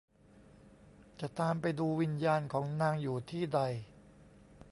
[1.19, 3.59] จะตามไปดูวิญญาณของนางอยู่ที่ใด